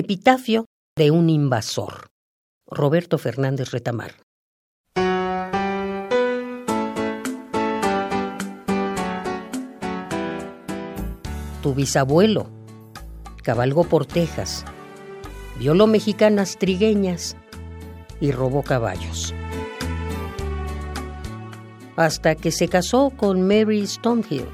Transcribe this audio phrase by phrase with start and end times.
[0.00, 0.66] Epitafio
[0.96, 2.06] de un invasor.
[2.68, 4.12] Roberto Fernández Retamar.
[11.64, 12.48] Tu bisabuelo
[13.42, 14.64] cabalgó por Texas,
[15.58, 17.36] violó mexicanas trigueñas
[18.20, 19.34] y robó caballos.
[21.96, 24.46] Hasta que se casó con Mary Stonehill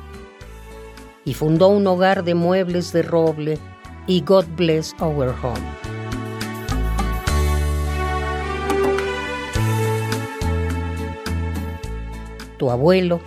[1.27, 3.59] y fundó un hogar de muebles de roble
[4.07, 5.61] y God Bless Our Home.
[12.59, 13.21] Tu abuelo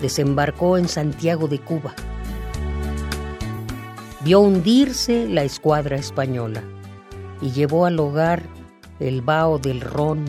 [0.00, 1.94] desembarcó en Santiago de Cuba.
[4.20, 6.62] Vio hundirse la escuadra española
[7.40, 8.42] y llevó al hogar
[9.00, 10.24] el vaho del ron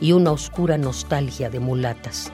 [0.00, 2.32] y una oscura nostalgia de mulatas.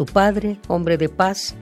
[0.00, 1.54] Tu padre, hombre de paz,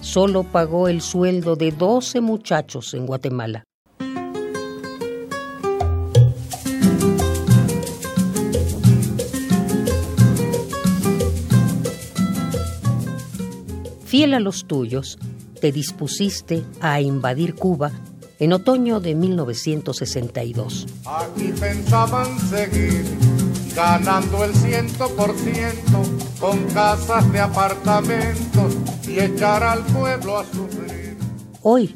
[0.00, 3.64] solo pagó el sueldo de 12 muchachos en Guatemala.
[14.06, 15.18] Fiel a los tuyos,
[15.60, 17.92] te dispusiste a invadir Cuba
[18.38, 20.86] en otoño de 1962.
[21.04, 23.04] Aquí pensaban seguir
[23.76, 28.74] ganando el ciento por ciento con casas de apartamentos
[29.06, 31.16] y echar al pueblo a sufrir.
[31.62, 31.94] Hoy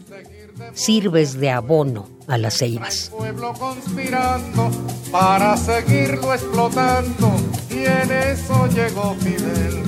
[0.73, 3.07] sirves de abono a las ceibas.
[3.07, 4.71] El pueblo conspirando
[5.11, 7.33] para seguirlo explotando
[7.71, 9.83] y en eso llegó Fidel.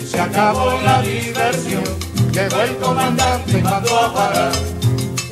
[0.00, 1.82] Y se acabó la diversión,
[2.30, 4.52] llegó el comandante y mandó a parar.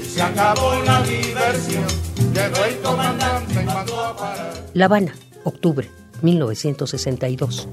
[0.02, 1.86] Y se acabó la diversión,
[2.34, 4.52] llegó el comandante y mandó a parar.
[4.74, 5.88] La Habana, octubre
[6.22, 7.68] 1962.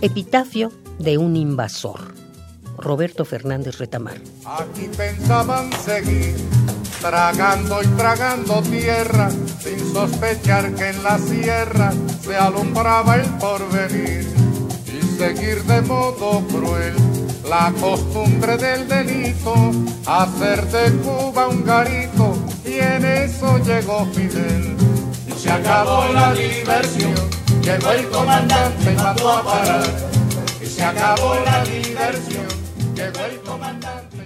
[0.00, 2.14] Epitafio de un invasor.
[2.76, 4.20] Roberto Fernández Retamar.
[4.44, 6.36] Aquí pensaban seguir
[7.00, 14.26] tragando y tragando tierra sin sospechar que en la sierra se alumbraba el porvenir
[14.86, 16.94] y seguir de modo cruel
[17.48, 19.54] la costumbre del delito,
[20.06, 24.76] hacer de Cuba un garito y en eso llegó Fidel.
[25.26, 27.14] Y se acabó la diversión,
[27.68, 29.82] llegó el comandante y mandó a parar.
[30.62, 32.46] Y se acabó la diversión,
[32.94, 34.17] llegó el comandante.